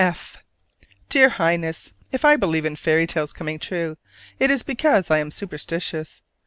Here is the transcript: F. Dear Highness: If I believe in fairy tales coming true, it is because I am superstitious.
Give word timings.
F. 0.03 0.39
Dear 1.09 1.29
Highness: 1.29 1.93
If 2.11 2.25
I 2.25 2.35
believe 2.35 2.65
in 2.65 2.75
fairy 2.75 3.05
tales 3.05 3.33
coming 3.33 3.59
true, 3.59 3.97
it 4.39 4.49
is 4.49 4.63
because 4.63 5.11
I 5.11 5.19
am 5.19 5.29
superstitious. 5.29 6.23